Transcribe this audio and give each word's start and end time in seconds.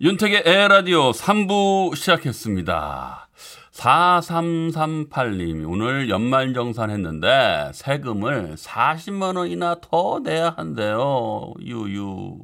윤택의 0.00 0.42
에라디오 0.44 1.10
3부 1.10 1.96
시작했습니다. 1.96 3.28
4338님, 3.72 5.68
오늘 5.68 6.08
연말정산 6.08 6.90
했는데 6.90 7.70
세금을 7.74 8.54
40만원이나 8.54 9.80
더 9.80 10.20
내야 10.22 10.50
한대요. 10.50 11.52
유유. 11.60 12.38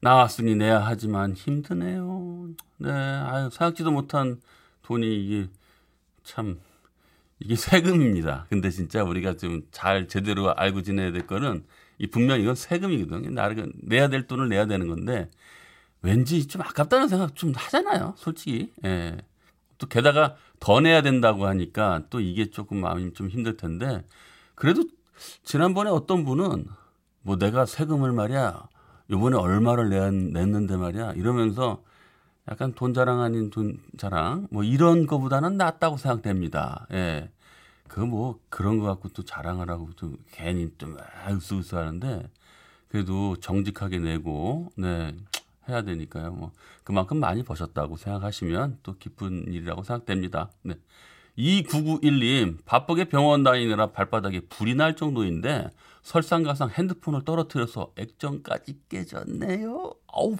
나왔으니 0.00 0.54
내야 0.54 0.78
하지만 0.84 1.32
힘드네요. 1.32 2.50
네, 2.78 2.90
아유, 2.92 3.50
생각지도 3.50 3.90
못한 3.90 4.40
돈이 4.82 5.24
이게 5.24 5.48
참, 6.22 6.60
이게 7.40 7.56
세금입니다. 7.58 8.46
근데 8.48 8.70
진짜 8.70 9.02
우리가 9.02 9.36
좀 9.36 9.62
잘 9.72 10.06
제대로 10.06 10.54
알고 10.54 10.82
지내야 10.82 11.10
될 11.10 11.26
거는 11.26 11.64
이 11.98 12.06
분명 12.06 12.40
이건 12.40 12.54
세금이거든요. 12.54 13.30
나를 13.30 13.72
내야 13.82 14.08
될 14.08 14.28
돈을 14.28 14.48
내야 14.48 14.66
되는 14.66 14.86
건데 14.86 15.28
왠지 16.02 16.46
좀 16.46 16.62
아깝다는 16.62 17.08
생각 17.08 17.34
좀 17.34 17.52
하잖아요. 17.54 18.14
솔직히. 18.16 18.72
예. 18.84 19.16
또 19.78 19.86
게다가 19.86 20.36
더 20.60 20.80
내야 20.80 21.02
된다고 21.02 21.46
하니까 21.46 22.02
또 22.08 22.20
이게 22.20 22.50
조금 22.50 22.80
마음이 22.80 23.12
좀 23.12 23.28
힘들 23.28 23.56
텐데 23.56 24.04
그래도 24.54 24.84
지난번에 25.42 25.90
어떤 25.90 26.24
분은 26.24 26.66
뭐 27.22 27.36
내가 27.36 27.66
세금을 27.66 28.12
말이야 28.12 28.68
요번에 29.10 29.36
얼마를 29.36 29.90
내, 29.90 30.10
냈는데 30.10 30.76
말이야 30.76 31.12
이러면서 31.12 31.82
약간 32.50 32.72
돈 32.74 32.94
자랑 32.94 33.20
아닌 33.20 33.50
돈 33.50 33.78
자랑 33.98 34.48
뭐 34.50 34.62
이런 34.62 35.06
거보다는 35.06 35.56
낫다고 35.56 35.96
생각됩니다. 35.98 36.86
예. 36.92 37.30
그 37.88 38.00
뭐 38.00 38.38
그런 38.48 38.78
거 38.78 38.86
갖고 38.86 39.08
또 39.10 39.24
자랑을 39.24 39.70
하고 39.70 39.90
좀 39.96 40.16
괜히 40.32 40.70
좀 40.78 40.96
으스으스 41.28 41.74
하는데 41.74 42.28
그래도 42.88 43.36
정직하게 43.36 43.98
내고 43.98 44.70
네 44.76 45.14
해야 45.68 45.82
되니까요. 45.82 46.32
뭐 46.32 46.52
그만큼 46.84 47.18
많이 47.18 47.42
버셨다고 47.42 47.96
생각하시면 47.96 48.78
또 48.82 48.96
기쁜 48.98 49.52
일이라고 49.52 49.82
생각됩니다. 49.82 50.50
네. 50.62 50.74
2991님 51.38 52.64
바쁘게 52.64 53.08
병원 53.08 53.42
다니느라 53.42 53.92
발바닥에 53.92 54.40
불이 54.48 54.74
날 54.74 54.96
정도인데 54.96 55.70
설상가상 56.02 56.70
핸드폰을 56.70 57.24
떨어뜨려서 57.24 57.92
액정까지 57.96 58.80
깨졌네요. 58.88 59.92
아우 60.06 60.36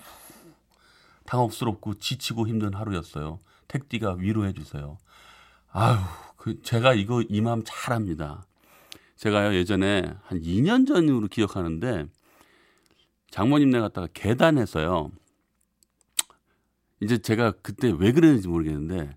당혹스럽고 1.26 1.98
지치고 1.98 2.46
힘든 2.46 2.72
하루였어요. 2.72 3.40
택디가 3.68 4.14
위로해 4.18 4.52
주세요. 4.52 4.96
아유 5.72 5.96
그 6.36 6.62
제가 6.62 6.94
이거 6.94 7.22
이 7.22 7.40
마음 7.40 7.62
잘 7.64 7.92
압니다. 7.94 8.46
제가요 9.16 9.54
예전에 9.54 10.14
한 10.24 10.40
2년 10.40 10.86
전으로 10.86 11.28
기억하는데 11.28 12.06
장모님네 13.40 13.80
갔다가 13.80 14.08
계단에서요. 14.14 15.10
이제 17.02 17.18
제가 17.18 17.52
그때 17.62 17.92
왜 17.94 18.12
그랬는지 18.12 18.48
모르겠는데 18.48 19.14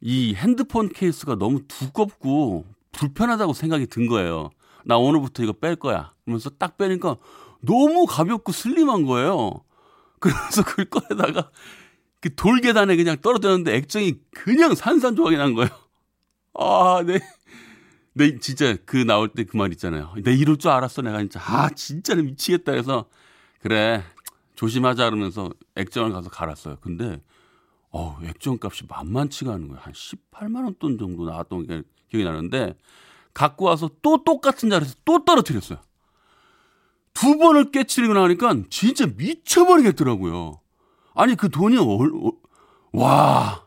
이 0.00 0.34
핸드폰 0.34 0.88
케이스가 0.88 1.36
너무 1.36 1.62
두껍고 1.68 2.64
불편하다고 2.90 3.52
생각이 3.52 3.86
든 3.86 4.08
거예요. 4.08 4.50
나 4.84 4.96
오늘부터 4.96 5.44
이거 5.44 5.52
뺄 5.52 5.76
거야. 5.76 6.12
그러면서 6.24 6.50
딱 6.50 6.76
빼니까 6.76 7.16
너무 7.60 8.04
가볍고 8.06 8.50
슬림한 8.50 9.04
거예요. 9.04 9.62
그래서 10.18 10.64
그 10.66 10.84
꺼내다가 10.86 11.52
그 12.20 12.34
돌계단에 12.34 12.96
그냥 12.96 13.16
떨어졌는데 13.20 13.76
액정이 13.76 14.14
그냥 14.32 14.74
산산조각이 14.74 15.36
난 15.36 15.54
거예요. 15.54 15.70
아, 16.54 17.04
네. 17.06 17.20
네, 18.12 18.38
진짜 18.40 18.76
그 18.84 18.96
나올 18.96 19.28
때 19.28 19.44
그 19.44 19.56
말 19.56 19.70
있잖아요. 19.72 20.12
내 20.24 20.34
이럴 20.34 20.56
줄 20.56 20.72
알았어. 20.72 21.02
내가 21.02 21.18
진짜. 21.20 21.40
아, 21.44 21.70
진짜는 21.70 22.26
미치겠다 22.26 22.72
해서 22.72 23.08
그래. 23.60 24.02
조심하자 24.54 25.04
그러면서 25.10 25.50
액정을 25.76 26.12
가서 26.12 26.28
갈았어요. 26.30 26.76
근데 26.80 27.20
어, 27.90 28.18
액정 28.22 28.58
값이 28.62 28.84
만만치가 28.88 29.52
않은 29.54 29.68
거예요. 29.68 29.80
한 29.82 29.92
18만 29.92 30.64
원 30.64 30.74
돈 30.78 30.98
정도 30.98 31.24
나왔던 31.24 31.66
게 31.66 31.82
기억이 32.10 32.24
나는데 32.24 32.74
갖고 33.34 33.66
와서 33.66 33.90
또 34.02 34.22
똑같은 34.24 34.70
자리에서 34.70 34.94
또 35.04 35.24
떨어뜨렸어요. 35.24 35.78
두 37.14 37.36
번을 37.38 37.70
깨치리고 37.70 38.14
나니까 38.14 38.54
진짜 38.70 39.06
미쳐버리겠더라고요. 39.06 40.60
아니 41.14 41.34
그 41.36 41.48
돈이 41.50 41.76
얼, 41.78 42.12
어, 42.14 42.32
와. 42.92 43.66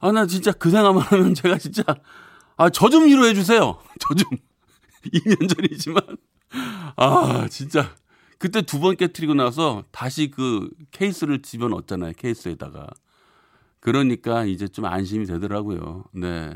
아, 0.00 0.12
나 0.12 0.26
진짜 0.26 0.52
그 0.52 0.70
생각만 0.70 1.02
하면 1.02 1.34
제가 1.34 1.58
진짜 1.58 1.82
아, 2.56 2.70
저 2.70 2.88
좀 2.90 3.04
위로해 3.06 3.34
주세요. 3.34 3.78
저 4.00 4.14
좀. 4.14 4.30
2년 5.12 5.54
전이지만. 5.54 6.02
아, 6.96 7.46
진짜. 7.50 7.94
그때 8.38 8.62
두 8.62 8.80
번 8.80 8.96
깨뜨리고 8.96 9.34
나서 9.34 9.84
다시 9.92 10.30
그 10.30 10.68
케이스를 10.90 11.42
집어 11.42 11.68
넣었잖아요. 11.68 12.12
케이스에다가. 12.16 12.88
그러니까 13.80 14.44
이제 14.44 14.68
좀 14.68 14.86
안심이 14.86 15.26
되더라고요. 15.26 16.04
네. 16.12 16.52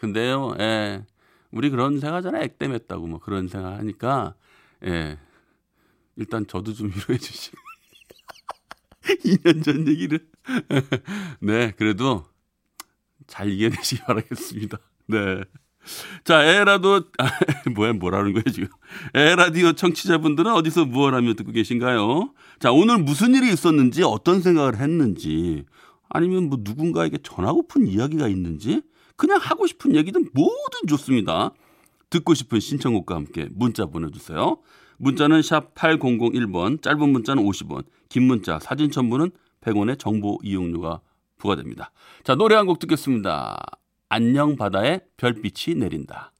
근데요, 0.00 0.54
예. 0.60 1.04
우리 1.52 1.70
그런 1.70 2.00
생각하잖아요. 2.00 2.42
액땜했다고 2.44 3.06
뭐 3.06 3.18
그런 3.20 3.48
생각 3.48 3.78
하니까, 3.78 4.34
예. 4.84 5.18
일단 6.16 6.46
저도 6.46 6.74
좀 6.74 6.88
위로해 6.94 7.18
주시고. 7.18 7.58
2년 9.24 9.62
전 9.64 9.88
얘기를. 9.88 10.28
네, 11.40 11.72
그래도 11.76 12.24
잘 13.26 13.50
이겨내시기 13.50 14.02
바라겠습니다. 14.02 14.78
네. 15.08 15.44
자, 16.24 16.42
에라도, 16.44 17.02
아, 17.18 17.30
뭐야, 17.74 17.94
뭐라는 17.94 18.32
거예요, 18.32 18.44
지금. 18.52 18.68
에라디오 19.14 19.72
청취자분들은 19.72 20.52
어디서 20.52 20.84
무엇 20.84 21.14
하며 21.14 21.34
듣고 21.34 21.52
계신가요? 21.52 22.32
자, 22.58 22.70
오늘 22.72 22.98
무슨 22.98 23.34
일이 23.34 23.52
있었는지, 23.52 24.02
어떤 24.02 24.40
생각을 24.42 24.78
했는지, 24.78 25.64
아니면 26.08 26.48
뭐 26.48 26.58
누군가에게 26.60 27.18
전하고픈 27.22 27.86
이야기가 27.86 28.28
있는지, 28.28 28.82
그냥 29.16 29.38
하고 29.40 29.66
싶은 29.66 29.94
얘기든 29.96 30.30
뭐든 30.34 30.88
좋습니다. 30.88 31.52
듣고 32.10 32.34
싶은 32.34 32.58
신청곡과 32.60 33.14
함께 33.14 33.48
문자 33.52 33.86
보내주세요. 33.86 34.58
문자는 34.98 35.42
샵 35.42 35.74
8001번, 35.74 36.82
짧은 36.82 37.08
문자는 37.08 37.42
50원, 37.44 37.84
긴 38.08 38.24
문자, 38.24 38.58
사진 38.58 38.90
첨부는 38.90 39.30
100원의 39.62 39.98
정보 39.98 40.38
이용료가 40.42 41.00
부과됩니다. 41.38 41.92
자, 42.24 42.34
노래 42.34 42.54
한 42.56 42.66
곡 42.66 42.78
듣겠습니다. 42.80 43.58
안녕 44.12 44.56
바다에 44.56 45.00
별빛이 45.16 45.76
내린다. 45.76 46.32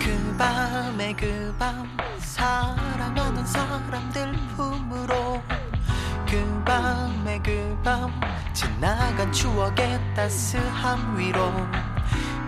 그 0.00 0.36
밤에 0.38 1.14
그 1.14 1.54
밤 1.58 1.86
사랑하는 2.18 3.44
사람들 3.46 4.32
품으로 4.56 5.42
그 6.28 6.64
밤에 6.64 7.38
그 7.42 7.76
밤 7.84 8.10
지나간 8.52 9.30
추억의 9.32 10.00
따스함 10.14 11.18
위로 11.18 11.40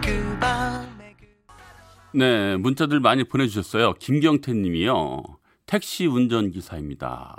그 0.02 0.38
밤에 0.40 1.14
그 1.19 2.16
네, 2.19 2.56
문자들 2.56 3.00
많이 3.00 3.25
보내주셨어요. 3.25 3.94
김경태 3.94 4.52
님이요. 4.54 5.22
택시 5.66 6.06
운전기사입니다. 6.06 7.37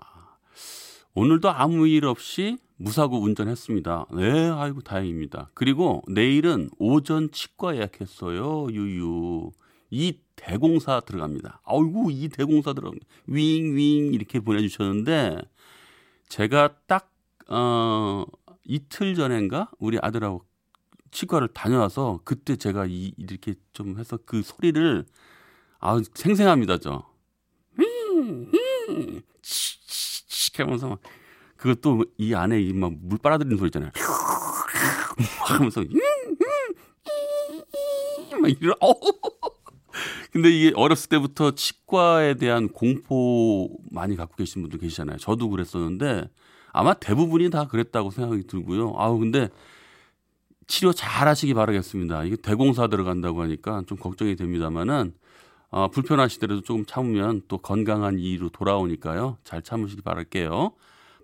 오늘도 1.14 1.50
아무 1.50 1.88
일 1.88 2.06
없이 2.06 2.58
무사고 2.78 3.20
운전했습니다. 3.20 4.06
네, 4.14 4.50
아이고, 4.50 4.82
다행입니다. 4.82 5.50
그리고 5.54 6.02
내일은 6.08 6.70
오전 6.78 7.32
치과 7.32 7.76
예약했어요. 7.76 8.68
유유. 8.72 9.52
이 9.92 10.20
대공사 10.36 11.00
들어갑니다. 11.02 11.62
아이고, 11.66 12.12
이 12.12 12.30
대공사 12.30 12.74
들어갑니다. 12.74 13.06
윙, 13.28 13.76
윙, 13.76 14.14
이렇게 14.14 14.40
보내주셨는데, 14.40 15.40
제가 16.30 16.76
딱, 16.88 17.12
어, 17.50 18.24
이틀 18.64 19.16
전인가? 19.16 19.72
우리 19.80 19.98
아들하고 20.00 20.44
치과를 21.12 21.50
다녀와서 21.50 22.22
그때 22.24 22.56
제가 22.56 22.86
이, 22.86 23.14
이렇게 23.18 23.56
좀 23.74 23.98
해서 23.98 24.18
그 24.26 24.44
소리를 24.44 25.06
아 25.80 26.00
생생합니다 26.14 26.78
저. 26.78 27.10
치치치 29.42 29.79
하면서 30.64 30.90
막 30.90 31.00
그것도 31.58 32.06
이 32.18 32.34
안에 32.34 32.72
막물 32.74 33.18
빨아들이는 33.20 33.58
소리 33.58 33.68
있잖아요. 33.68 33.92
막 35.40 35.52
하면서 35.52 35.84
막 38.42 38.52
이런 38.62 38.76
어 38.82 38.94
근데 40.32 40.50
이게 40.50 40.72
어렸을 40.76 41.10
때부터 41.10 41.52
치과에 41.52 42.36
대한 42.36 42.70
공포 42.70 43.70
많이 43.92 44.16
갖고 44.16 44.36
계신 44.36 44.62
분들 44.62 44.80
계시잖아요. 44.80 45.18
저도 45.18 45.50
그랬었는데 45.50 46.30
아마 46.72 46.94
대부분이 46.94 47.50
다 47.50 47.68
그랬다고 47.68 48.12
생각이 48.12 48.48
들고요. 48.48 48.94
아우 48.98 49.18
근데 49.20 49.50
치료 50.68 50.94
잘 50.94 51.28
하시기 51.28 51.54
바라겠습니다. 51.56 52.24
이게 52.26 52.36
대공사 52.36 52.88
들어간다고 52.88 53.42
하니까 53.42 53.84
좀 53.88 53.98
걱정이 53.98 54.36
됩니다만은 54.36 55.14
어, 55.72 55.90
불편하시더라도 55.90 56.62
조금 56.62 56.86
참으면 56.86 57.42
또 57.48 57.58
건강한 57.58 58.20
이로 58.20 58.50
돌아오니까요. 58.50 59.38
잘 59.44 59.62
참으시기 59.62 60.02
바랄게요. 60.02 60.74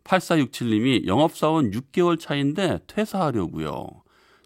8467님이 0.03 1.07
영업사원 1.07 1.71
6개월 1.71 2.19
차인데 2.19 2.79
퇴사하려고요. 2.87 3.87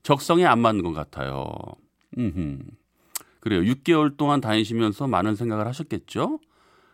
적성에 0.04 0.46
안 0.46 0.60
맞는 0.60 0.84
것 0.84 0.94
같아요. 0.94 1.52
음흠. 2.18 2.60
그래요. 3.42 3.62
6개월 3.62 4.16
동안 4.18 4.40
다니시면서 4.42 5.08
많은 5.08 5.36
생각을 5.36 5.68
하셨겠죠? 5.68 6.40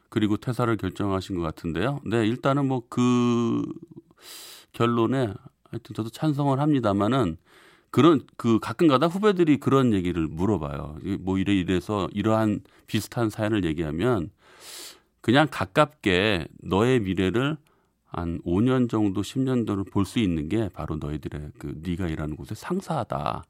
그리고 0.09 0.37
퇴사를 0.37 0.75
결정하신 0.77 1.35
것 1.35 1.41
같은데요. 1.41 1.99
네, 2.05 2.25
일단은 2.25 2.67
뭐 2.67 2.81
그 2.89 3.63
결론에 4.73 5.33
하여튼 5.71 5.95
저도 5.95 6.09
찬성을 6.09 6.59
합니다만은 6.59 7.37
그런 7.95 8.19
그 8.35 8.59
가끔가다 8.59 9.07
후배들이 9.07 9.55
그런 9.55 9.93
얘기를 9.93 10.27
물어봐요. 10.27 10.97
뭐 11.21 11.37
이래 11.37 11.53
이래서 11.53 12.09
이러한 12.11 12.59
비슷한 12.87 13.29
사연을 13.29 13.63
얘기하면 13.63 14.31
그냥 15.21 15.47
가깝게 15.49 16.45
너의 16.61 16.99
미래를 16.99 17.55
한 18.03 18.41
5년 18.41 18.89
정도, 18.89 19.21
10년 19.21 19.65
정도 19.65 19.85
볼 19.85 20.03
수 20.03 20.19
있는 20.19 20.49
게 20.49 20.67
바로 20.67 20.97
너희들의 20.97 21.51
그 21.57 21.79
네가 21.83 22.09
일하는 22.09 22.35
곳의 22.35 22.57
상사다. 22.57 23.45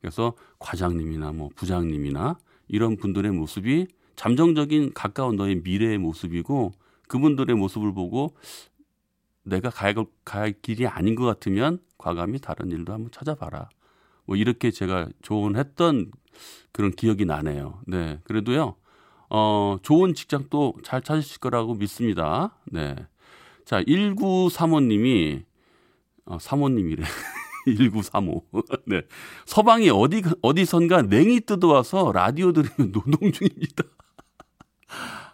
그래서 0.00 0.32
과장님이나 0.60 1.32
뭐 1.32 1.50
부장님이나 1.54 2.38
이런 2.68 2.96
분들의 2.96 3.30
모습이 3.32 3.86
잠정적인 4.16 4.94
가까운 4.94 5.36
너의 5.36 5.56
미래의 5.56 5.98
모습이고 5.98 6.72
그분들의 7.06 7.54
모습을 7.54 7.92
보고 7.92 8.34
내가 9.42 9.68
가야 9.68 9.92
갈 10.24 10.54
길이 10.62 10.86
아닌 10.86 11.14
것 11.16 11.26
같으면 11.26 11.80
과감히 11.98 12.38
다른 12.38 12.70
일도 12.70 12.94
한번 12.94 13.10
찾아봐라. 13.10 13.68
뭐 14.30 14.36
이렇게 14.36 14.70
제가 14.70 15.08
조언했던 15.22 16.12
그런 16.70 16.92
기억이 16.92 17.24
나네요. 17.24 17.80
네. 17.88 18.20
그래도요, 18.22 18.76
어, 19.28 19.76
좋은 19.82 20.14
직장 20.14 20.44
또 20.48 20.72
잘 20.84 21.02
찾으실 21.02 21.40
거라고 21.40 21.74
믿습니다. 21.74 22.56
네. 22.66 22.94
자, 23.64 23.82
1935님이, 23.82 25.42
어, 26.26 26.38
사모님이래. 26.38 27.02
1935. 27.66 28.44
네. 28.86 29.02
서방이 29.46 29.90
어디, 29.90 30.22
어디선가 30.42 31.02
냉이 31.02 31.40
뜯어와서 31.40 32.12
라디오 32.12 32.52
들으면 32.52 32.92
노동 32.94 33.32
중입니다. 33.32 33.82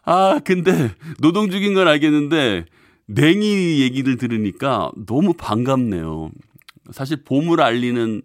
아, 0.07 0.41
근데 0.43 0.91
노동 1.21 1.51
중인 1.51 1.75
건 1.75 1.87
알겠는데 1.87 2.65
냉이 3.05 3.83
얘기를 3.83 4.17
들으니까 4.17 4.91
너무 5.07 5.35
반갑네요. 5.35 6.31
사실 6.93 7.23
봄을 7.25 7.61
알리는 7.61 8.23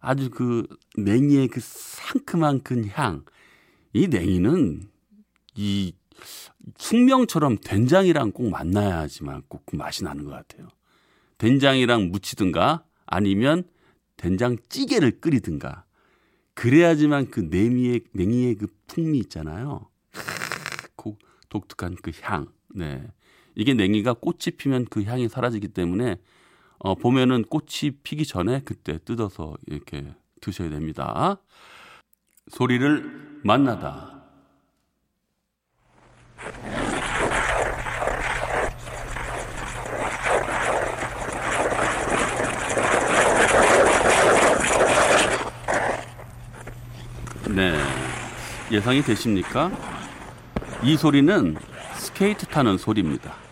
아주 0.00 0.30
그 0.30 0.66
냉이의 0.96 1.48
그 1.48 1.60
상큼한 1.60 2.62
그 2.62 2.86
향. 2.92 3.24
이 3.92 4.06
냉이는 4.08 4.88
이 5.56 5.94
숙명처럼 6.76 7.58
된장이랑 7.64 8.32
꼭 8.32 8.50
만나야지만 8.50 9.42
꼭 9.48 9.64
그 9.66 9.76
맛이 9.76 10.04
나는 10.04 10.24
것 10.24 10.30
같아요. 10.30 10.68
된장이랑 11.38 12.10
무치든가 12.10 12.84
아니면 13.06 13.64
된장찌개를 14.16 15.20
끓이든가 15.20 15.84
그래야지만 16.54 17.30
그 17.30 17.40
냉이의 17.40 18.00
냉이의 18.12 18.56
그 18.56 18.66
풍미 18.86 19.18
있잖아요. 19.18 19.88
그 20.96 21.14
독특한 21.48 21.96
그 22.02 22.10
향. 22.22 22.48
네. 22.74 23.06
이게 23.54 23.74
냉이가 23.74 24.14
꽃이 24.14 24.56
피면 24.56 24.84
그 24.86 25.04
향이 25.04 25.28
사라지기 25.28 25.68
때문에 25.68 26.16
어, 26.78 26.94
봄에는 26.94 27.44
꽃이 27.44 27.92
피기 28.02 28.24
전에 28.24 28.62
그때 28.64 28.98
뜯어서 29.04 29.54
이렇게 29.66 30.14
드셔야 30.40 30.70
됩니다. 30.70 31.38
소리를 32.48 33.40
만나다. 33.42 34.18
네. 47.48 47.76
예상이 48.70 49.02
되십니까? 49.02 49.70
이 50.84 50.96
소리는 50.96 51.56
스케이트 51.96 52.46
타는 52.46 52.78
소리입니다. 52.78 53.47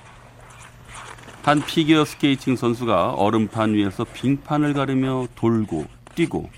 한 1.46 1.64
피겨 1.64 2.04
스케이팅 2.04 2.56
선수가 2.56 3.12
얼음판 3.12 3.74
위에서 3.74 4.02
빙판을 4.02 4.74
가르며 4.74 5.28
돌고 5.36 5.86
뛰고 6.16 6.50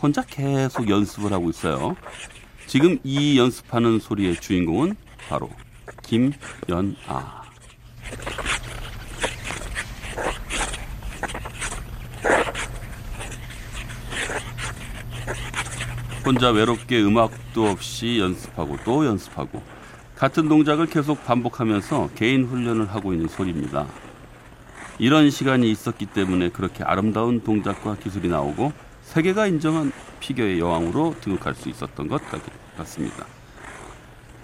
혼자 0.00 0.22
계속 0.22 0.88
연습을 0.88 1.30
하고 1.30 1.50
있어요. 1.50 1.94
지금 2.66 2.98
이 3.04 3.38
연습하는 3.38 3.98
소리의 3.98 4.36
주인공은 4.36 4.96
바로 5.28 5.50
김연아. 6.04 7.42
혼자 16.24 16.48
외롭게 16.48 17.02
음악도 17.02 17.66
없이 17.66 18.18
연습하고 18.18 18.78
또 18.86 19.04
연습하고 19.04 19.62
같은 20.16 20.48
동작을 20.48 20.86
계속 20.86 21.26
반복하면서 21.26 22.12
개인 22.14 22.46
훈련을 22.46 22.88
하고 22.88 23.12
있는 23.12 23.28
소리입니다. 23.28 23.86
이런 25.00 25.30
시간이 25.30 25.70
있었기 25.70 26.06
때문에 26.06 26.50
그렇게 26.50 26.84
아름다운 26.84 27.40
동작과 27.42 27.96
기술이 27.96 28.28
나오고 28.28 28.72
세계가 29.02 29.46
인정한 29.46 29.92
피겨의 30.20 30.60
여왕으로 30.60 31.16
등극할 31.22 31.54
수 31.54 31.70
있었던 31.70 32.06
것 32.06 32.20
같습니다. 32.76 33.24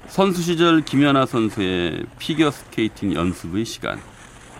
선수 0.08 0.40
시절 0.40 0.80
김연아 0.80 1.26
선수의 1.26 2.06
피겨 2.18 2.50
스케이팅 2.50 3.12
연습의 3.12 3.66
시간 3.66 4.00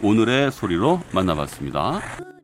오늘의 0.02 0.52
소리로 0.52 1.00
만나봤습니다. 1.12 2.35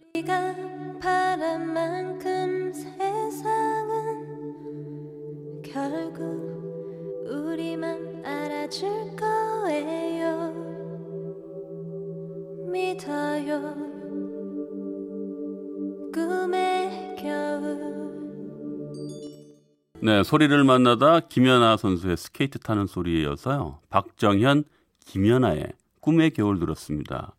네, 20.04 20.24
소리를 20.24 20.64
만나다 20.64 21.20
김연아 21.20 21.76
선수의 21.76 22.16
스케이트 22.16 22.58
타는 22.58 22.88
소리에 22.88 23.22
이어서요. 23.22 23.78
박정현, 23.88 24.64
김연아의 25.06 25.72
꿈의 26.00 26.30
겨울 26.32 26.58
들었습니다. 26.58 27.36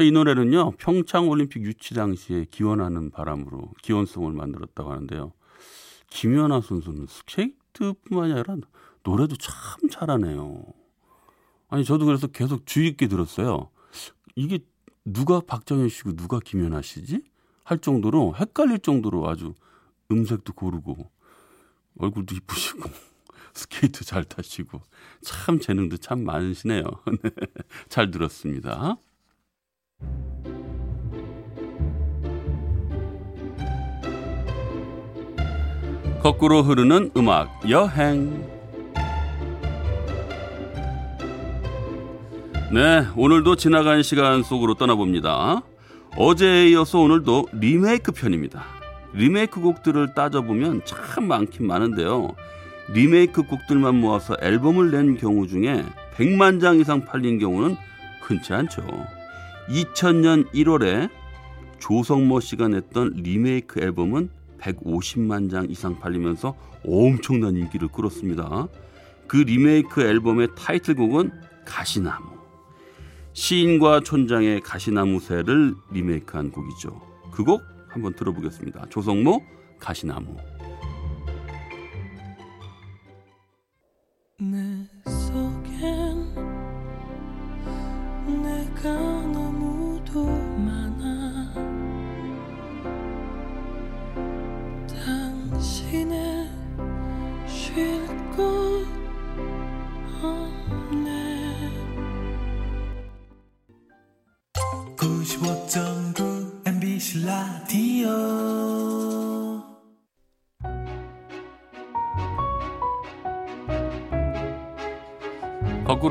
이 0.00 0.10
노래는요, 0.10 0.72
평창 0.72 1.30
올림픽 1.30 1.62
유치 1.64 1.94
당시에 1.94 2.44
기원하는 2.50 3.10
바람으로 3.10 3.70
기원송을 3.82 4.32
만들었다고 4.32 4.90
하는데요. 4.90 5.32
김연아 6.10 6.60
선수는 6.60 7.06
스케이트뿐만이 7.08 8.32
아니라 8.34 8.56
노래도 9.02 9.36
참 9.36 9.88
잘하네요. 9.88 10.62
아니, 11.68 11.86
저도 11.86 12.04
그래서 12.04 12.26
계속 12.26 12.66
주의 12.66 12.90
깊게 12.90 13.08
들었어요. 13.08 13.70
이게 14.36 14.58
누가 15.04 15.40
박정현 15.40 15.88
씨고 15.88 16.16
누가 16.16 16.40
김연아 16.40 16.82
씨지? 16.82 17.22
할 17.62 17.78
정도로 17.78 18.34
헷갈릴 18.36 18.80
정도로 18.80 19.28
아주 19.28 19.54
음색도 20.10 20.52
고르고 20.54 21.10
얼굴도 21.98 22.34
이쁘시고 22.34 22.90
스케이트 23.54 24.04
잘 24.04 24.24
타시고 24.24 24.80
참 25.22 25.60
재능도 25.60 25.98
참 25.98 26.24
많으시네요. 26.24 26.82
네, 27.22 27.30
잘 27.88 28.10
들었습니다. 28.10 28.96
거꾸로 36.22 36.62
흐르는 36.62 37.12
음악 37.16 37.68
여행. 37.68 38.53
네, 42.74 43.06
오늘도 43.14 43.54
지나간 43.54 44.02
시간 44.02 44.42
속으로 44.42 44.74
떠나봅니다. 44.74 45.62
어제에 46.16 46.70
이어서 46.70 46.98
오늘도 46.98 47.50
리메이크 47.52 48.10
편입니다. 48.10 48.64
리메이크 49.12 49.60
곡들을 49.60 50.14
따져보면 50.14 50.82
참 50.84 51.28
많긴 51.28 51.68
많은데요. 51.68 52.34
리메이크 52.92 53.44
곡들만 53.44 53.94
모아서 53.94 54.36
앨범을 54.42 54.90
낸 54.90 55.16
경우 55.16 55.46
중에 55.46 55.84
100만 56.16 56.60
장 56.60 56.80
이상 56.80 57.04
팔린 57.04 57.38
경우는 57.38 57.76
흔치 58.22 58.52
않죠. 58.52 58.82
2000년 59.68 60.50
1월에 60.50 61.10
조성모 61.78 62.40
씨가 62.40 62.66
냈던 62.66 63.12
리메이크 63.22 63.82
앨범은 63.82 64.30
150만 64.58 65.48
장 65.48 65.70
이상 65.70 66.00
팔리면서 66.00 66.56
엄청난 66.84 67.54
인기를 67.54 67.86
끌었습니다. 67.86 68.66
그 69.28 69.36
리메이크 69.36 70.02
앨범의 70.02 70.48
타이틀곡은 70.56 71.30
가시나무. 71.64 72.33
시인과 73.34 74.00
촌장의 74.00 74.60
가시나무 74.60 75.18
새를 75.20 75.74
리메이크한 75.92 76.50
곡이죠. 76.52 77.00
그 77.32 77.44
곡 77.44 77.62
한번 77.88 78.14
들어보겠습니다. 78.14 78.86
조성모 78.90 79.42
가시나무. 79.78 80.36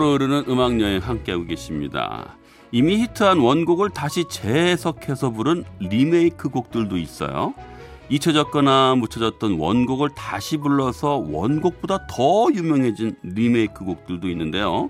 거꾸로 0.03 0.11
흐르는 0.11 0.43
음악 0.49 0.81
여행 0.81 0.99
함께하고 0.99 1.45
계십니다. 1.45 2.35
이미 2.71 2.97
히트한 3.01 3.39
원곡을 3.39 3.91
다시 3.91 4.25
재해석해서 4.27 5.31
부른 5.31 5.63
리메이크 5.79 6.49
곡들도 6.49 6.97
있어요. 6.97 7.53
잊혀졌거나 8.09 8.95
묻혀졌던 8.95 9.57
원곡을 9.57 10.09
다시 10.15 10.57
불러서 10.57 11.23
원곡보다 11.29 12.07
더 12.07 12.47
유명해진 12.53 13.15
리메이크 13.23 13.85
곡들도 13.85 14.27
있는데요. 14.29 14.89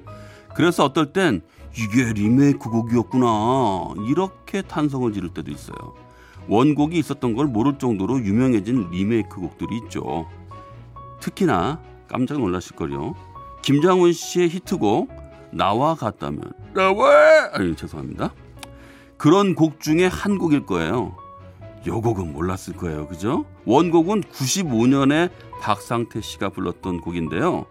그래서 0.55 0.85
어떨 0.85 1.13
땐 1.13 1.41
이게 1.77 2.11
리메이크 2.13 2.69
곡이었구나 2.69 3.93
이렇게 4.09 4.63
탄성을 4.63 5.13
지를 5.13 5.29
때도 5.29 5.51
있어요. 5.51 5.93
원곡이 6.47 6.97
있었던 6.97 7.35
걸 7.35 7.45
모를 7.47 7.77
정도로 7.77 8.19
유명해진 8.19 8.89
리메이크 8.89 9.39
곡들이 9.39 9.77
있죠. 9.83 10.27
특히나 11.19 11.79
깜짝 12.07 12.39
놀라실 12.39 12.75
거요. 12.75 13.13
김장훈 13.63 14.11
씨의 14.11 14.49
히트곡 14.49 15.09
나와 15.51 15.95
같다면 15.95 16.41
나와 16.73 17.49
아니 17.53 17.75
죄송합니다. 17.75 18.33
그런 19.17 19.55
곡 19.55 19.79
중에 19.79 20.05
한 20.05 20.37
곡일 20.37 20.65
거예요. 20.65 21.15
요 21.87 22.01
곡은 22.01 22.33
몰랐을 22.33 22.75
거예요. 22.77 23.07
그죠? 23.07 23.45
원곡은 23.65 24.21
95년에 24.23 25.31
박상태 25.61 26.21
씨가 26.21 26.49
불렀던 26.49 27.01
곡인데요. 27.01 27.65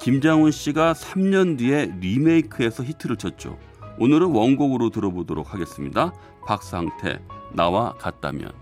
김장훈 0.00 0.50
씨가 0.50 0.92
3년 0.92 1.58
뒤에 1.58 1.92
리메이크해서 2.00 2.84
히트를 2.84 3.16
쳤죠. 3.16 3.58
오늘은 3.98 4.28
원곡으로 4.28 4.90
들어보도록 4.90 5.54
하겠습니다. 5.54 6.12
박상태 6.46 7.20
나와 7.52 7.94
같다면 7.94 8.59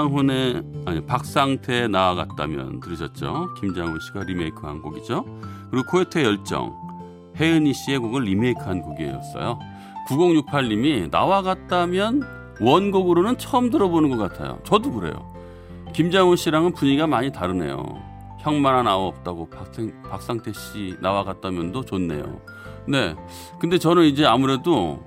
김장훈의 0.00 0.62
아니 0.86 1.04
박상태의 1.04 1.90
나아갔다면 1.90 2.80
들으셨죠? 2.80 3.54
김장훈 3.60 4.00
씨가 4.00 4.24
리메이크한 4.24 4.80
곡이죠. 4.80 5.24
그리고 5.70 5.86
코요태 5.90 6.24
열정 6.24 6.74
혜은이 7.36 7.74
씨의 7.74 7.98
곡을 7.98 8.22
리메이크한 8.22 8.80
곡이었어요. 8.80 9.58
9068님이 10.08 11.10
나와 11.10 11.42
같다면 11.42 12.22
원곡으로는 12.60 13.36
처음 13.36 13.68
들어보는 13.68 14.16
것 14.16 14.16
같아요. 14.16 14.58
저도 14.64 14.90
그래요. 14.92 15.30
김장훈 15.92 16.36
씨랑은 16.36 16.72
분위기가 16.72 17.06
많이 17.06 17.30
다르네요. 17.30 17.82
형만 18.38 18.74
하나 18.74 18.96
없다고 18.96 19.50
박상, 19.50 20.02
박상태 20.08 20.52
씨 20.54 20.96
나와 21.00 21.24
같다면도 21.24 21.84
좋네요. 21.84 22.40
네, 22.88 23.14
근데 23.58 23.76
저는 23.76 24.04
이제 24.04 24.24
아무래도 24.24 25.04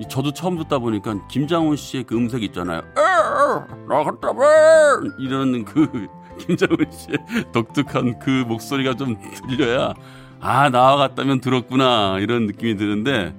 이 0.00 0.08
저도 0.08 0.32
처음 0.32 0.58
듣다 0.58 0.78
보니까 0.78 1.26
김장훈 1.28 1.76
씨의 1.76 2.04
그 2.04 2.16
음색 2.16 2.42
있잖아요. 2.42 2.82
나갔다면 3.88 5.14
이러는 5.18 5.64
그 5.64 6.06
김장훈 6.38 6.90
씨의 6.90 7.18
독특한 7.52 8.18
그 8.18 8.44
목소리가 8.46 8.94
좀 8.94 9.16
들려야 9.48 9.94
아 10.40 10.68
나와 10.70 10.96
같다면 10.96 11.40
들었구나 11.40 12.18
이런 12.20 12.46
느낌이 12.46 12.76
드는데 12.76 13.34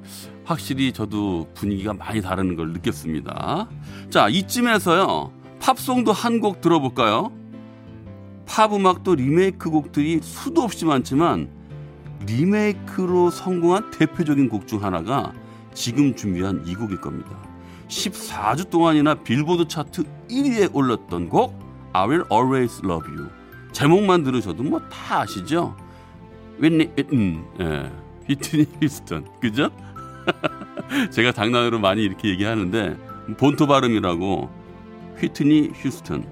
확실히 0.46 0.92
저도 0.94 1.48
분위기가 1.54 1.94
많이 1.94 2.22
다른 2.22 2.56
걸 2.56 2.70
느꼈습니다. 2.74 3.68
자 4.10 4.30
이쯤에서요 4.30 5.32
팝송도 5.60 6.12
한 6.12 6.40
곡 6.40 6.62
들어볼까요? 6.62 7.32
팝 8.48 8.74
음악도 8.74 9.16
리메이크 9.16 9.70
곡들이 9.70 10.20
수도 10.22 10.62
없이 10.62 10.86
많지만 10.86 11.50
리메이크로 12.26 13.30
성공한 13.30 13.92
대표적인 13.92 14.50
곡 14.50 14.68
중 14.68 14.84
하나가 14.84 15.34
지금 15.74 16.16
준비한 16.16 16.64
이 16.66 16.74
곡일 16.74 17.00
겁니다. 17.02 17.30
14주 17.88 18.70
동안이나 18.70 19.16
빌보드 19.16 19.68
차트 19.68 20.04
1위에 20.30 20.74
올랐던 20.74 21.30
곡 21.30 21.58
I 21.94 22.08
Will 22.08 22.24
Always 22.32 22.82
Love 22.84 23.10
You. 23.14 23.30
제목만 23.72 24.24
들으셔도 24.24 24.64
뭐 24.64 24.80
다 24.90 25.22
아시죠? 25.22 25.76
윈니 26.60 26.90
음, 27.14 27.46
예. 27.60 27.92
휘트니 28.28 28.66
휴스턴. 28.82 29.26
그죠? 29.40 29.70
제가 31.12 31.32
장난으로 31.32 31.80
많이 31.80 32.04
이렇게 32.04 32.30
얘기하는데 32.30 32.98
본토 33.38 33.68
발음이라고 33.68 34.50
휘트니 35.20 35.72
휴스턴. 35.76 36.26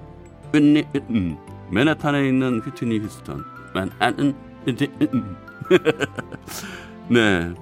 윈니 0.52 0.84
음. 1.10 1.36
맨하탄에 1.70 2.28
있는 2.28 2.60
휘트니 2.60 2.98
휴스턴. 2.98 3.44
맨하탄 3.74 4.34
음. 4.68 5.36
네. 7.08 7.54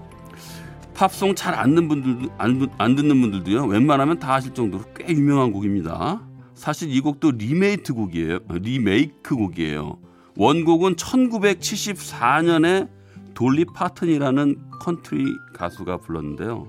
팝송 0.95 1.35
잘안 1.35 1.75
듣는 1.75 1.89
분들도 1.89 2.29
안, 2.39 2.59
듣- 2.59 2.71
안 2.79 2.95
듣는 2.95 3.21
분들도요. 3.21 3.65
웬만하면 3.67 4.19
다 4.19 4.35
아실 4.35 4.55
정도로 4.55 4.85
꽤 4.97 5.13
유명한 5.13 5.53
곡입니다. 5.53 6.21
사실 6.55 6.91
이 6.95 7.01
곡도 7.01 7.33
리메이크 7.33 7.93
곡이에요. 7.95 8.39
리메이크 8.49 9.35
곡이에요. 9.35 9.99
원곡은 10.37 10.95
1974년에 10.97 12.89
돌리 13.35 13.65
파튼이라는 13.65 14.57
컨트리 14.81 15.25
가수가 15.55 15.99
불렀는데요. 15.99 16.69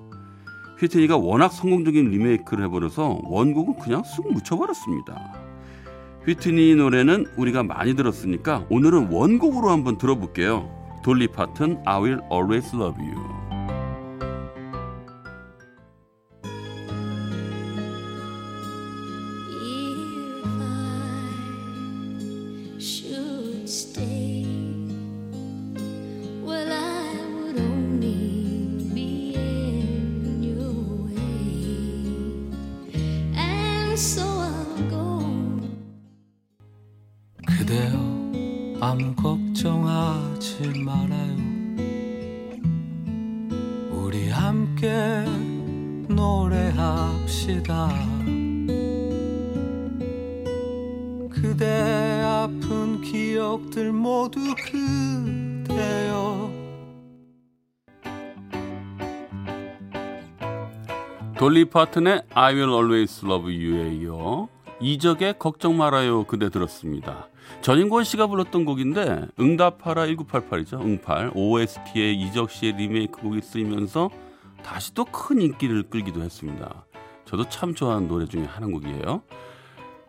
휘트니가 0.79 1.17
워낙 1.17 1.49
성공적인 1.49 2.09
리메이크를 2.09 2.65
해버려서 2.65 3.21
원곡은 3.23 3.77
그냥 3.79 4.03
쑥 4.03 4.31
묻혀버렸습니다. 4.33 5.33
휘트니 6.25 6.75
노래는 6.75 7.27
우리가 7.37 7.61
많이 7.63 7.95
들었으니까 7.95 8.65
오늘은 8.69 9.09
원곡으로 9.11 9.69
한번 9.69 9.97
들어볼게요. 9.99 10.69
돌리 11.03 11.27
파튼 11.27 11.77
I 11.85 12.01
Will 12.01 12.21
Always 12.31 12.75
Love 12.75 12.99
You. 13.05 13.44
아무 38.87 39.15
걱정하지 39.15 40.83
말아요. 40.83 41.35
우리 43.89 44.29
함께 44.29 45.25
노래합시다. 46.07 47.89
그대 51.31 52.21
아픈 52.23 53.01
기억들 53.01 53.91
모두 53.91 54.39
그대여 54.55 56.51
돌리 61.39 61.65
파튼의 61.65 62.21
I 62.35 62.53
Will 62.53 62.69
Always 62.69 63.25
Love 63.25 63.51
You에 63.51 63.95
이어 63.95 64.47
이적의 64.79 65.39
걱정 65.39 65.75
말아요. 65.75 66.25
그대 66.25 66.51
들었습니다. 66.51 67.29
전인권 67.61 68.03
씨가 68.03 68.27
불렀던 68.27 68.65
곡인데 68.65 69.27
응답하라 69.39 70.05
1988이죠. 70.07 70.81
응팔 70.81 71.31
OST의 71.33 72.15
이적 72.21 72.51
씨의 72.51 72.73
리메이크 72.73 73.21
곡이 73.21 73.41
쓰이면서 73.41 74.09
다시 74.63 74.93
또 74.93 75.05
큰 75.05 75.41
인기를 75.41 75.83
끌기도 75.83 76.21
했습니다. 76.21 76.85
저도 77.25 77.47
참 77.49 77.73
좋아하는 77.75 78.07
노래 78.07 78.25
중에 78.25 78.45
한 78.45 78.71
곡이에요. 78.71 79.21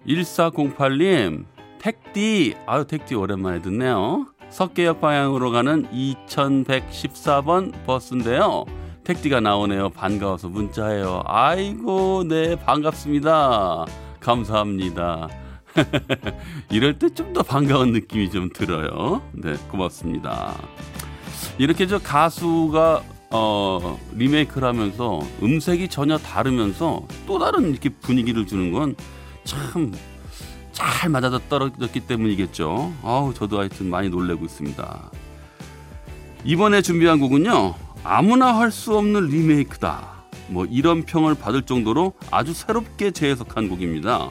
1408님 0.07 1.45
택디 1.79 2.55
아유 2.67 2.85
택디 2.87 3.15
오랜만에 3.15 3.61
듣네요. 3.63 4.27
석계역 4.51 5.01
방향으로 5.01 5.51
가는 5.51 5.87
2114번 5.91 7.73
버스인데요. 7.85 8.65
택디가 9.05 9.41
나오네요. 9.41 9.91
반가워서 9.91 10.49
문자해요. 10.49 11.23
아이고, 11.27 12.25
네, 12.27 12.57
반갑습니다. 12.57 13.87
감사합니다. 14.21 15.29
이럴 16.71 16.99
때 16.99 17.09
좀 17.11 17.33
더 17.33 17.43
반가운 17.43 17.93
느낌이 17.93 18.31
좀 18.31 18.49
들어요. 18.53 19.23
네, 19.33 19.55
고맙습니다. 19.71 20.55
이렇게 21.59 21.87
저 21.87 21.99
가수가 21.99 23.03
어, 23.31 23.99
리메이크를 24.15 24.67
하면서 24.69 25.21
음색이 25.43 25.89
전혀 25.89 26.17
다르면서 26.19 27.07
또 27.27 27.39
다른 27.39 27.71
이렇게 27.71 27.89
분위기를 27.91 28.47
주는 28.47 28.73
건 28.73 28.95
참 29.45 29.93
잘 30.73 31.09
맞아 31.09 31.31
떨어졌기 31.49 32.01
때문이겠죠. 32.01 32.93
아우, 33.03 33.33
저도 33.33 33.59
하여튼 33.61 33.89
많이 33.89 34.11
놀래고 34.11 34.45
있습니다. 34.45 35.11
이번에 36.45 36.83
준비한 36.83 37.19
곡은요. 37.19 37.75
아무나 38.05 38.59
할 38.59 38.71
수 38.71 38.97
없는 38.97 39.27
리메이크다. 39.29 40.17
뭐 40.49 40.67
이런 40.67 41.03
평을 41.05 41.35
받을 41.35 41.63
정도로 41.63 42.13
아주 42.31 42.53
새롭게 42.53 43.11
재해석한 43.11 43.69
곡입니다. 43.71 44.29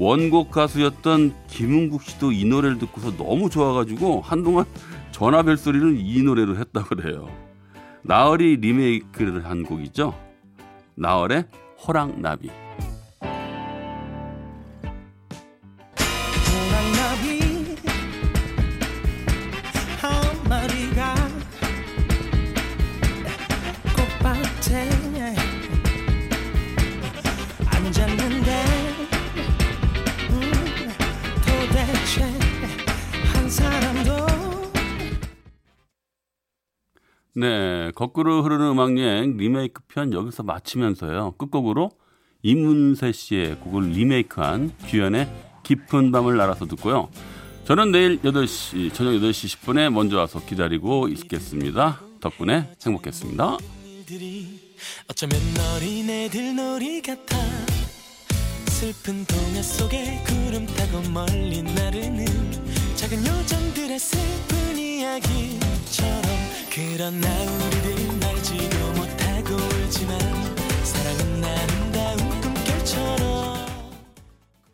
원곡 0.00 0.50
가수였던 0.50 1.34
김은국 1.48 2.02
씨도 2.02 2.32
이 2.32 2.46
노래를 2.46 2.78
듣고서 2.78 3.14
너무 3.18 3.50
좋아가지고 3.50 4.22
한동안 4.22 4.64
전화 5.12 5.42
벨 5.42 5.58
소리를 5.58 5.98
이 6.00 6.22
노래로 6.22 6.56
했다 6.56 6.84
그래요. 6.84 7.28
나얼이 8.02 8.56
리메이크를 8.56 9.44
한 9.44 9.62
곡이죠. 9.62 10.14
나얼의. 10.94 11.44
호랑나비 11.86 12.50
거꾸로 38.00 38.42
흐르는 38.42 38.68
음악 38.68 38.98
여행 38.98 39.36
리메이크 39.36 39.82
편 39.86 40.14
여기서 40.14 40.42
마치면서요. 40.42 41.32
끝곡으로 41.32 41.90
이문세 42.42 43.12
씨의 43.12 43.56
곡을 43.56 43.90
리메이크한 43.90 44.72
규현의 44.86 45.28
깊은 45.64 46.10
밤을 46.10 46.38
날아서 46.38 46.64
듣고요. 46.64 47.10
저는 47.64 47.92
내일 47.92 48.18
8시, 48.22 48.94
저녁 48.94 49.10
8시 49.20 49.58
10분에 49.58 49.90
먼저 49.90 50.16
와서 50.16 50.40
기다리고 50.40 51.08
있겠습니다. 51.08 52.00
덕분에 52.22 52.70
행복했습니다. 52.82 53.58
어쩌면 55.10 55.38
어린애들 55.76 56.56
놀이 56.56 57.02
같아 57.02 57.36
슬픈 58.68 59.26
동화 59.26 59.60
속에 59.60 60.24
구름 60.26 60.64
타고 60.64 61.02
멀리 61.10 61.62
나르는 61.62 62.24
작은 62.96 63.26
요정들의 63.26 63.98
슬픈 63.98 64.78
이야기처럼 64.78 66.29
그런 66.72 67.20
나 67.20 67.28
우리들 67.28 68.28
알지도 68.28 68.92
못하고 68.92 69.56
울지만 69.56 70.18
사랑은 70.84 71.44
아름다운 71.44 72.40
꿈결처럼 72.40 73.39